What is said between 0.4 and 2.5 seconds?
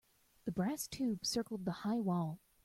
The brass tube circled the high wall.